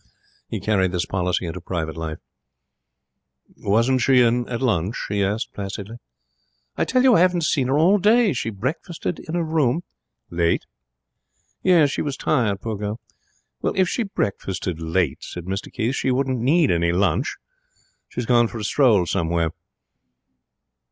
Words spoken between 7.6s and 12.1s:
her all day. She breakfasted in her room' 'Late?' 'Yes. She